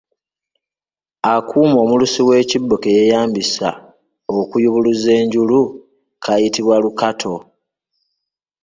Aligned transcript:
Akuuma 1.33 1.77
omulusi 1.83 2.21
w'ekibbo 2.27 2.75
ke 2.83 2.89
yeeyambisa 2.97 3.69
okuyubuluza 4.39 5.09
enjulu 5.21 5.59
kayitibwa 6.23 6.75
lukatu. 6.83 7.33